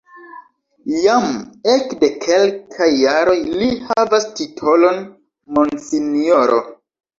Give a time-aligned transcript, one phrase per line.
[1.01, 1.27] Jam
[1.73, 5.01] ekde kelkaj jaroj li havas titolon
[5.55, 6.61] "Monsinjoro".